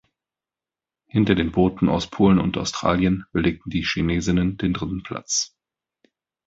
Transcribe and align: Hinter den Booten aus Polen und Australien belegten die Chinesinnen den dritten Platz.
Hinter 1.05 1.35
den 1.35 1.51
Booten 1.51 1.87
aus 1.87 2.07
Polen 2.07 2.39
und 2.39 2.57
Australien 2.57 3.25
belegten 3.33 3.69
die 3.69 3.83
Chinesinnen 3.83 4.57
den 4.57 4.73
dritten 4.73 5.03
Platz. 5.03 5.55